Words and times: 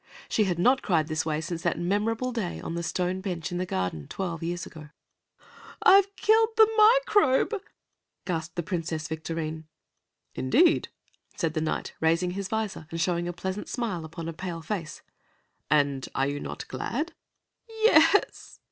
She 0.29 0.45
had 0.45 0.57
not 0.57 0.81
cried 0.81 1.05
this 1.07 1.27
way 1.27 1.41
since 1.41 1.61
that 1.61 1.77
memorable 1.77 2.31
day 2.31 2.59
on 2.59 2.73
the 2.73 2.81
stone 2.81 3.21
bench 3.21 3.51
in 3.51 3.59
the 3.59 3.67
garden, 3.67 4.07
twelve 4.07 4.41
years 4.41 4.65
ago. 4.65 4.89
"I've 5.39 5.77
I've 6.05 6.15
killed 6.15 6.49
the 6.57 6.67
Microbe!" 6.75 7.61
gasped 8.25 8.65
Princess 8.65 9.07
Victorine. 9.07 9.65
"Indeed?" 10.33 10.87
said 11.37 11.53
the 11.53 11.61
Knight, 11.61 11.93
raising 11.99 12.31
his 12.31 12.47
visor 12.47 12.87
and 12.89 12.99
showing 12.99 13.27
a 13.27 13.31
pleasant 13.33 13.69
smile 13.69 14.03
upon 14.03 14.27
a 14.27 14.33
pale 14.33 14.63
face. 14.63 15.03
"And 15.69 16.09
are 16.15 16.25
you 16.25 16.39
not 16.39 16.67
glad?" 16.67 17.13
"Ye 17.69 17.89
es!" 17.91 18.59